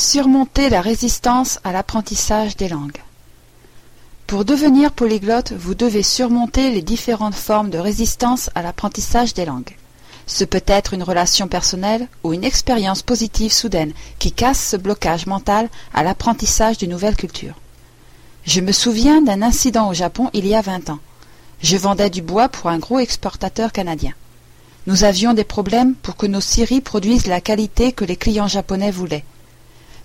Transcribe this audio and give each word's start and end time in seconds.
Surmonter 0.00 0.68
la 0.68 0.80
résistance 0.80 1.58
à 1.64 1.72
l'apprentissage 1.72 2.56
des 2.56 2.68
langues. 2.68 3.02
Pour 4.28 4.44
devenir 4.44 4.92
polyglotte, 4.92 5.52
vous 5.52 5.74
devez 5.74 6.04
surmonter 6.04 6.70
les 6.70 6.82
différentes 6.82 7.34
formes 7.34 7.68
de 7.68 7.78
résistance 7.78 8.48
à 8.54 8.62
l'apprentissage 8.62 9.34
des 9.34 9.44
langues. 9.44 9.76
Ce 10.28 10.44
peut 10.44 10.62
être 10.68 10.94
une 10.94 11.02
relation 11.02 11.48
personnelle 11.48 12.06
ou 12.22 12.32
une 12.32 12.44
expérience 12.44 13.02
positive 13.02 13.52
soudaine 13.52 13.92
qui 14.20 14.30
casse 14.30 14.68
ce 14.68 14.76
blocage 14.76 15.26
mental 15.26 15.68
à 15.92 16.04
l'apprentissage 16.04 16.78
d'une 16.78 16.92
nouvelle 16.92 17.16
culture. 17.16 17.56
Je 18.44 18.60
me 18.60 18.70
souviens 18.70 19.20
d'un 19.20 19.42
incident 19.42 19.88
au 19.90 19.94
Japon 19.94 20.30
il 20.32 20.46
y 20.46 20.54
a 20.54 20.62
vingt 20.62 20.90
ans. 20.90 21.00
Je 21.60 21.76
vendais 21.76 22.08
du 22.08 22.22
bois 22.22 22.48
pour 22.48 22.70
un 22.70 22.78
gros 22.78 23.00
exportateur 23.00 23.72
canadien. 23.72 24.12
Nous 24.86 25.02
avions 25.02 25.34
des 25.34 25.42
problèmes 25.42 25.96
pour 25.96 26.14
que 26.14 26.26
nos 26.26 26.40
scieries 26.40 26.82
produisent 26.82 27.26
la 27.26 27.40
qualité 27.40 27.90
que 27.90 28.04
les 28.04 28.16
clients 28.16 28.46
japonais 28.46 28.92
voulaient. 28.92 29.24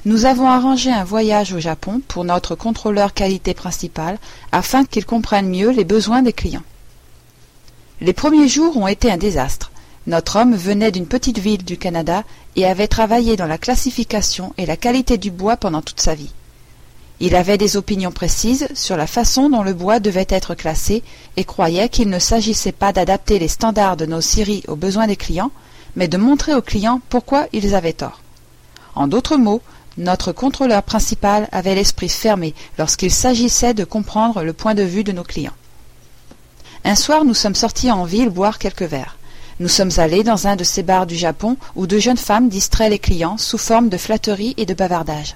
Nous 0.05 0.25
avons 0.25 0.49
arrangé 0.49 0.91
un 0.91 1.05
voyage 1.05 1.53
au 1.53 1.59
Japon 1.61 2.01
pour 2.09 2.25
notre 2.25 2.55
contrôleur 2.55 3.13
qualité 3.13 3.53
principal 3.53 4.17
afin 4.51 4.83
qu'il 4.83 5.05
comprenne 5.05 5.47
mieux 5.47 5.69
les 5.69 5.85
besoins 5.85 6.21
des 6.21 6.33
clients. 6.33 6.63
Les 8.01 8.11
premiers 8.11 8.49
jours 8.49 8.75
ont 8.75 8.87
été 8.87 9.09
un 9.09 9.15
désastre. 9.15 9.71
Notre 10.05 10.41
homme 10.41 10.55
venait 10.55 10.91
d'une 10.91 11.07
petite 11.07 11.39
ville 11.39 11.63
du 11.63 11.77
Canada 11.77 12.25
et 12.57 12.65
avait 12.65 12.89
travaillé 12.89 13.37
dans 13.37 13.45
la 13.45 13.57
classification 13.57 14.53
et 14.57 14.65
la 14.65 14.75
qualité 14.75 15.17
du 15.17 15.31
bois 15.31 15.55
pendant 15.55 15.81
toute 15.81 16.01
sa 16.01 16.15
vie. 16.15 16.33
Il 17.21 17.33
avait 17.33 17.57
des 17.57 17.77
opinions 17.77 18.11
précises 18.11 18.67
sur 18.73 18.97
la 18.97 19.07
façon 19.07 19.49
dont 19.49 19.63
le 19.63 19.73
bois 19.73 20.01
devait 20.01 20.27
être 20.27 20.53
classé 20.53 21.01
et 21.37 21.45
croyait 21.45 21.87
qu'il 21.87 22.09
ne 22.09 22.19
s'agissait 22.19 22.73
pas 22.73 22.91
d'adapter 22.91 23.39
les 23.39 23.47
standards 23.47 23.95
de 23.95 24.05
nos 24.05 24.19
scieries 24.19 24.65
aux 24.67 24.75
besoins 24.75 25.07
des 25.07 25.15
clients, 25.15 25.51
mais 25.95 26.09
de 26.09 26.17
montrer 26.17 26.53
aux 26.53 26.61
clients 26.61 26.99
pourquoi 27.09 27.47
ils 27.53 27.73
avaient 27.73 27.93
tort. 27.93 28.19
En 28.95 29.07
d'autres 29.07 29.37
mots, 29.37 29.61
notre 29.97 30.31
contrôleur 30.31 30.81
principal 30.83 31.47
avait 31.51 31.75
l'esprit 31.75 32.09
fermé 32.09 32.53
lorsqu'il 32.77 33.11
s'agissait 33.11 33.73
de 33.73 33.83
comprendre 33.83 34.43
le 34.43 34.53
point 34.53 34.73
de 34.73 34.83
vue 34.83 35.03
de 35.03 35.11
nos 35.11 35.23
clients. 35.23 35.53
Un 36.83 36.95
soir, 36.95 37.23
nous 37.25 37.33
sommes 37.33 37.55
sortis 37.55 37.91
en 37.91 38.03
ville 38.03 38.29
boire 38.29 38.59
quelques 38.59 38.83
verres. 38.83 39.17
Nous 39.59 39.67
sommes 39.67 39.91
allés 39.97 40.23
dans 40.23 40.47
un 40.47 40.55
de 40.55 40.63
ces 40.63 40.83
bars 40.83 41.05
du 41.05 41.15
Japon 41.15 41.57
où 41.75 41.85
de 41.85 41.99
jeunes 41.99 42.17
femmes 42.17 42.49
distraient 42.49 42.89
les 42.89 42.99
clients 42.99 43.37
sous 43.37 43.59
forme 43.59 43.89
de 43.89 43.97
flatterie 43.97 44.55
et 44.57 44.65
de 44.65 44.73
bavardage. 44.73 45.35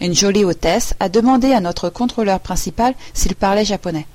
Une 0.00 0.14
jolie 0.14 0.44
hôtesse 0.44 0.94
a 1.00 1.08
demandé 1.08 1.52
à 1.52 1.60
notre 1.60 1.90
contrôleur 1.90 2.40
principal 2.40 2.94
s'il 3.12 3.34
parlait 3.34 3.64
japonais. 3.64 4.06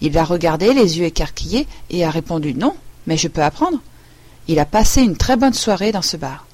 Il 0.00 0.12
l'a 0.12 0.24
regardé 0.24 0.74
les 0.74 0.98
yeux 0.98 1.06
écarquillés 1.06 1.66
et 1.88 2.04
a 2.04 2.10
répondu 2.10 2.52
non, 2.52 2.74
mais 3.06 3.16
je 3.16 3.28
peux 3.28 3.42
apprendre. 3.42 3.78
Il 4.48 4.58
a 4.58 4.66
passé 4.66 5.02
une 5.02 5.16
très 5.16 5.36
bonne 5.36 5.54
soirée 5.54 5.92
dans 5.92 6.02
ce 6.02 6.18
bar. 6.18 6.46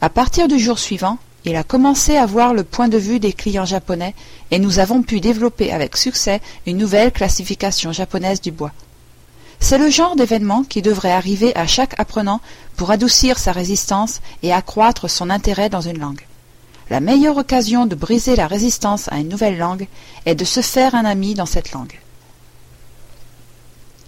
À 0.00 0.08
partir 0.08 0.48
du 0.48 0.58
jour 0.58 0.78
suivant, 0.78 1.18
il 1.44 1.56
a 1.56 1.62
commencé 1.62 2.16
à 2.16 2.24
voir 2.24 2.54
le 2.54 2.64
point 2.64 2.88
de 2.88 2.96
vue 2.96 3.20
des 3.20 3.32
clients 3.32 3.66
japonais 3.66 4.14
et 4.50 4.58
nous 4.58 4.78
avons 4.78 5.02
pu 5.02 5.20
développer 5.20 5.72
avec 5.72 5.96
succès 5.96 6.40
une 6.66 6.78
nouvelle 6.78 7.12
classification 7.12 7.92
japonaise 7.92 8.40
du 8.40 8.50
bois. 8.50 8.72
C'est 9.60 9.78
le 9.78 9.90
genre 9.90 10.16
d'événement 10.16 10.64
qui 10.64 10.82
devrait 10.82 11.12
arriver 11.12 11.54
à 11.56 11.66
chaque 11.66 11.98
apprenant 12.00 12.40
pour 12.76 12.90
adoucir 12.90 13.38
sa 13.38 13.52
résistance 13.52 14.20
et 14.42 14.52
accroître 14.52 15.08
son 15.08 15.30
intérêt 15.30 15.68
dans 15.68 15.80
une 15.80 15.98
langue. 15.98 16.26
La 16.90 17.00
meilleure 17.00 17.38
occasion 17.38 17.86
de 17.86 17.94
briser 17.94 18.36
la 18.36 18.46
résistance 18.46 19.08
à 19.10 19.16
une 19.16 19.28
nouvelle 19.28 19.56
langue 19.56 19.86
est 20.26 20.34
de 20.34 20.44
se 20.44 20.60
faire 20.60 20.94
un 20.94 21.04
ami 21.04 21.34
dans 21.34 21.46
cette 21.46 21.72
langue. 21.72 21.98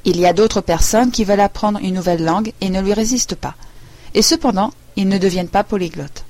Il 0.04 0.20
y 0.20 0.26
a 0.26 0.34
d'autres 0.34 0.60
personnes 0.60 1.10
qui 1.10 1.24
veulent 1.24 1.40
apprendre 1.40 1.80
une 1.82 1.94
nouvelle 1.94 2.22
langue 2.22 2.52
et 2.60 2.68
ne 2.68 2.80
lui 2.80 2.92
résistent 2.92 3.34
pas. 3.34 3.54
Et 4.14 4.22
cependant, 4.22 4.72
ils 4.96 5.08
ne 5.08 5.18
deviennent 5.18 5.48
pas 5.48 5.64
polyglottes. 5.64 6.25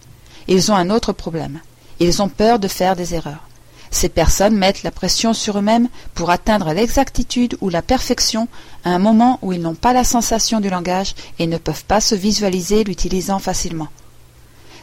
Ils 0.48 0.70
ont 0.70 0.76
un 0.76 0.90
autre 0.90 1.12
problème. 1.12 1.60
Ils 1.98 2.22
ont 2.22 2.28
peur 2.28 2.58
de 2.58 2.68
faire 2.68 2.96
des 2.96 3.14
erreurs. 3.14 3.46
Ces 3.90 4.08
personnes 4.08 4.56
mettent 4.56 4.82
la 4.82 4.90
pression 4.90 5.32
sur 5.32 5.58
eux-mêmes 5.58 5.88
pour 6.14 6.30
atteindre 6.30 6.72
l'exactitude 6.72 7.56
ou 7.60 7.68
la 7.68 7.82
perfection 7.82 8.48
à 8.84 8.90
un 8.90 8.98
moment 8.98 9.38
où 9.42 9.52
ils 9.52 9.60
n'ont 9.60 9.74
pas 9.74 9.92
la 9.92 10.04
sensation 10.04 10.60
du 10.60 10.68
langage 10.68 11.14
et 11.38 11.46
ne 11.46 11.56
peuvent 11.56 11.84
pas 11.84 12.00
se 12.00 12.14
visualiser 12.14 12.84
l'utilisant 12.84 13.38
facilement. 13.38 13.88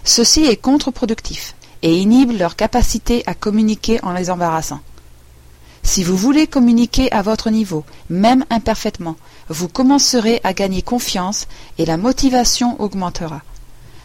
Ceci 0.04 0.46
est 0.46 0.58
contre-productif 0.58 1.56
et 1.82 1.96
inhibe 1.98 2.32
leur 2.32 2.56
capacité 2.56 3.24
à 3.26 3.34
communiquer 3.34 4.04
en 4.04 4.14
les 4.14 4.30
embarrassant. 4.30 4.80
Si 5.84 6.04
vous 6.04 6.16
voulez 6.16 6.48
communiquer 6.48 7.12
à 7.12 7.22
votre 7.22 7.50
niveau, 7.50 7.84
même 8.10 8.46
imparfaitement, 8.50 9.18
vous 9.50 9.68
commencerez 9.68 10.40
à 10.44 10.54
gagner 10.54 10.82
confiance 10.82 11.48
et 11.78 11.86
la 11.86 11.98
motivation 11.98 12.82
augmentera. 12.82 13.42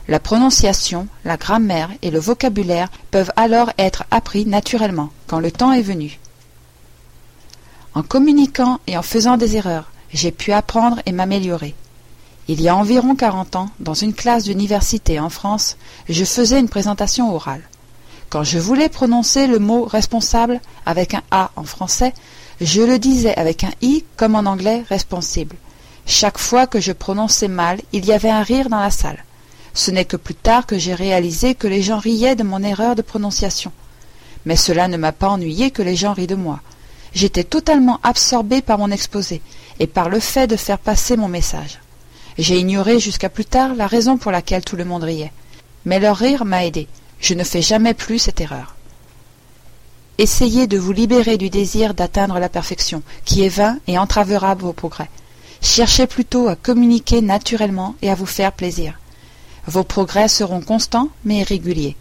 La 0.08 0.18
prononciation, 0.18 1.06
la 1.26 1.36
grammaire 1.36 1.90
et 2.00 2.10
le 2.10 2.18
vocabulaire 2.18 2.88
peuvent 3.10 3.32
alors 3.36 3.70
être 3.76 4.04
appris 4.10 4.46
naturellement 4.46 5.10
quand 5.26 5.38
le 5.38 5.52
temps 5.52 5.72
est 5.72 5.82
venu. 5.82 6.18
En 7.94 8.02
communiquant 8.02 8.80
et 8.86 8.96
en 8.96 9.02
faisant 9.02 9.36
des 9.36 9.56
erreurs, 9.56 9.90
j'ai 10.10 10.32
pu 10.32 10.52
apprendre 10.52 11.00
et 11.04 11.12
m'améliorer. 11.12 11.74
Il 12.48 12.62
y 12.62 12.68
a 12.68 12.76
environ 12.76 13.14
quarante 13.14 13.56
ans, 13.56 13.68
dans 13.80 13.92
une 13.92 14.14
classe 14.14 14.44
d'université 14.44 15.20
en 15.20 15.28
France, 15.28 15.76
je 16.08 16.24
faisais 16.24 16.58
une 16.58 16.70
présentation 16.70 17.34
orale. 17.34 17.68
Quand 18.30 18.44
je 18.44 18.58
voulais 18.58 18.88
prononcer 18.88 19.46
le 19.46 19.58
mot 19.58 19.84
responsable 19.84 20.62
avec 20.86 21.12
un 21.12 21.22
A 21.30 21.50
en 21.56 21.64
français, 21.64 22.14
je 22.62 22.80
le 22.80 22.98
disais 22.98 23.34
avec 23.36 23.64
un 23.64 23.72
I 23.82 24.04
comme 24.16 24.34
en 24.34 24.46
anglais 24.46 24.84
responsible. 24.88 25.56
Chaque 26.06 26.38
fois 26.38 26.66
que 26.66 26.80
je 26.80 26.92
prononçais 26.92 27.48
mal, 27.48 27.78
il 27.92 28.06
y 28.06 28.12
avait 28.12 28.30
un 28.30 28.42
rire 28.42 28.70
dans 28.70 28.80
la 28.80 28.90
salle. 28.90 29.22
Ce 29.78 29.92
n'est 29.92 30.06
que 30.06 30.16
plus 30.16 30.34
tard 30.34 30.66
que 30.66 30.76
j'ai 30.76 30.92
réalisé 30.92 31.54
que 31.54 31.68
les 31.68 31.82
gens 31.82 32.00
riaient 32.00 32.34
de 32.34 32.42
mon 32.42 32.64
erreur 32.64 32.96
de 32.96 33.00
prononciation. 33.00 33.70
Mais 34.44 34.56
cela 34.56 34.88
ne 34.88 34.96
m'a 34.96 35.12
pas 35.12 35.28
ennuyé 35.28 35.70
que 35.70 35.82
les 35.82 35.94
gens 35.94 36.14
rient 36.14 36.26
de 36.26 36.34
moi. 36.34 36.58
J'étais 37.14 37.44
totalement 37.44 38.00
absorbé 38.02 38.60
par 38.60 38.78
mon 38.78 38.90
exposé 38.90 39.40
et 39.78 39.86
par 39.86 40.08
le 40.08 40.18
fait 40.18 40.48
de 40.48 40.56
faire 40.56 40.80
passer 40.80 41.16
mon 41.16 41.28
message. 41.28 41.78
J'ai 42.38 42.58
ignoré 42.58 42.98
jusqu'à 42.98 43.28
plus 43.28 43.44
tard 43.44 43.76
la 43.76 43.86
raison 43.86 44.16
pour 44.18 44.32
laquelle 44.32 44.64
tout 44.64 44.74
le 44.74 44.84
monde 44.84 45.04
riait. 45.04 45.32
Mais 45.84 46.00
leur 46.00 46.16
rire 46.16 46.44
m'a 46.44 46.66
aidé. 46.66 46.88
Je 47.20 47.34
ne 47.34 47.44
fais 47.44 47.62
jamais 47.62 47.94
plus 47.94 48.18
cette 48.18 48.40
erreur. 48.40 48.74
Essayez 50.18 50.66
de 50.66 50.76
vous 50.76 50.92
libérer 50.92 51.36
du 51.38 51.50
désir 51.50 51.94
d'atteindre 51.94 52.40
la 52.40 52.48
perfection, 52.48 53.04
qui 53.24 53.44
est 53.44 53.48
vain 53.48 53.78
et 53.86 53.96
entravera 53.96 54.56
vos 54.56 54.72
progrès. 54.72 55.08
Cherchez 55.62 56.08
plutôt 56.08 56.48
à 56.48 56.56
communiquer 56.56 57.20
naturellement 57.22 57.94
et 58.02 58.10
à 58.10 58.16
vous 58.16 58.26
faire 58.26 58.50
plaisir. 58.50 58.98
Vos 59.68 59.84
progrès 59.84 60.28
seront 60.28 60.62
constants 60.62 61.10
mais 61.26 61.42
réguliers. 61.42 61.94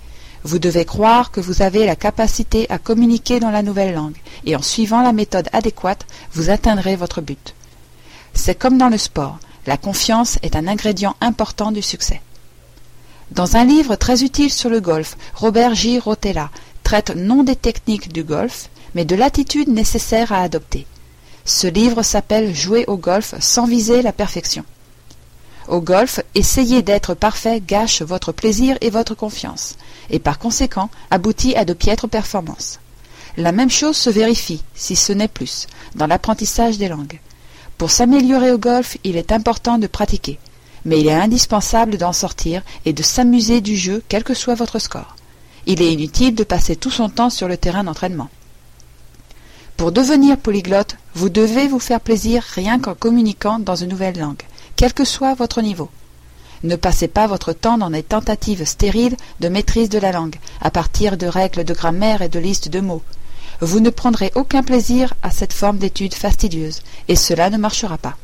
Vous 0.45 0.57
devez 0.57 0.85
croire 0.85 1.31
que 1.31 1.41
vous 1.41 1.61
avez 1.61 1.85
la 1.85 1.97
capacité 1.97 2.65
à 2.69 2.77
communiquer 2.77 3.41
dans 3.41 3.51
la 3.51 3.61
nouvelle 3.61 3.93
langue, 3.93 4.15
et 4.45 4.55
en 4.55 4.61
suivant 4.61 5.01
la 5.01 5.11
méthode 5.11 5.49
adéquate, 5.51 6.05
vous 6.31 6.49
atteindrez 6.49 6.95
votre 6.95 7.19
but. 7.19 7.55
C'est 8.33 8.55
comme 8.55 8.77
dans 8.77 8.87
le 8.87 8.97
sport, 8.97 9.37
la 9.65 9.75
confiance 9.75 10.39
est 10.43 10.55
un 10.55 10.65
ingrédient 10.65 11.17
important 11.19 11.73
du 11.73 11.81
succès. 11.81 12.21
Dans 13.31 13.57
un 13.57 13.65
livre 13.65 13.97
très 13.97 14.23
utile 14.23 14.53
sur 14.53 14.69
le 14.69 14.79
golf, 14.79 15.17
Robert 15.35 15.75
J. 15.75 15.99
Rotella 15.99 16.49
traite 16.83 17.17
non 17.17 17.43
des 17.43 17.57
techniques 17.57 18.13
du 18.13 18.23
golf, 18.23 18.69
mais 18.95 19.03
de 19.03 19.17
l'attitude 19.17 19.67
nécessaire 19.67 20.31
à 20.31 20.41
adopter. 20.41 20.87
Ce 21.43 21.67
livre 21.67 22.01
s'appelle 22.01 22.55
Jouer 22.55 22.85
au 22.87 22.95
golf 22.95 23.35
sans 23.41 23.65
viser 23.65 24.01
la 24.01 24.13
perfection. 24.13 24.63
Au 25.67 25.81
golf, 25.81 26.21
essayer 26.33 26.81
d'être 26.81 27.13
parfait 27.13 27.61
gâche 27.65 28.01
votre 28.01 28.31
plaisir 28.31 28.77
et 28.79 28.89
votre 28.89 29.15
confiance, 29.15 29.75
et 30.09 30.19
par 30.19 30.39
conséquent 30.39 30.89
aboutit 31.11 31.55
à 31.55 31.65
de 31.65 31.73
piètres 31.73 32.07
performances. 32.07 32.79
La 33.35 33.51
même 33.51 33.69
chose 33.69 33.97
se 33.97 34.09
vérifie, 34.09 34.63
si 34.73 34.95
ce 34.95 35.11
n'est 35.11 35.27
plus, 35.27 35.67
dans 35.95 36.07
l'apprentissage 36.07 36.77
des 36.77 36.87
langues. 36.87 37.19
Pour 37.77 37.91
s'améliorer 37.91 38.51
au 38.51 38.57
golf, 38.57 38.97
il 39.03 39.17
est 39.17 39.33
important 39.33 39.77
de 39.77 39.87
pratiquer, 39.87 40.39
mais 40.85 41.01
il 41.01 41.07
est 41.07 41.13
indispensable 41.13 41.97
d'en 41.97 42.13
sortir 42.13 42.63
et 42.85 42.93
de 42.93 43.03
s'amuser 43.03 43.59
du 43.59 43.75
jeu 43.75 44.01
quel 44.07 44.23
que 44.23 44.33
soit 44.33 44.55
votre 44.55 44.79
score. 44.79 45.17
Il 45.65 45.81
est 45.81 45.91
inutile 45.91 46.33
de 46.33 46.45
passer 46.45 46.77
tout 46.77 46.91
son 46.91 47.09
temps 47.09 47.29
sur 47.29 47.49
le 47.49 47.57
terrain 47.57 47.83
d'entraînement. 47.83 48.29
Pour 49.75 49.91
devenir 49.91 50.37
polyglotte, 50.37 50.95
vous 51.13 51.29
devez 51.29 51.67
vous 51.67 51.79
faire 51.79 51.99
plaisir 51.99 52.41
rien 52.55 52.79
qu'en 52.79 52.95
communiquant 52.95 53.59
dans 53.59 53.75
une 53.75 53.89
nouvelle 53.89 54.17
langue 54.17 54.41
quel 54.77 54.93
que 54.93 55.03
soit 55.03 55.33
votre 55.33 55.61
niveau. 55.61 55.89
Ne 56.63 56.75
passez 56.75 57.07
pas 57.07 57.27
votre 57.27 57.51
temps 57.51 57.77
dans 57.77 57.89
des 57.89 58.03
tentatives 58.03 58.63
stériles 58.63 59.17
de 59.39 59.49
maîtrise 59.49 59.89
de 59.89 59.99
la 59.99 60.11
langue, 60.11 60.37
à 60.61 60.71
partir 60.71 61.17
de 61.17 61.27
règles 61.27 61.65
de 61.65 61.73
grammaire 61.73 62.21
et 62.21 62.29
de 62.29 62.39
listes 62.39 62.69
de 62.69 62.79
mots. 62.79 63.03
Vous 63.59 63.79
ne 63.79 63.89
prendrez 63.89 64.31
aucun 64.35 64.63
plaisir 64.63 65.13
à 65.23 65.31
cette 65.31 65.53
forme 65.53 65.79
d'étude 65.79 66.13
fastidieuse, 66.13 66.81
et 67.07 67.15
cela 67.15 67.49
ne 67.49 67.57
marchera 67.57 67.97
pas. 67.97 68.15